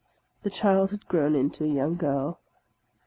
[0.41, 2.41] The child had grown into a young girl.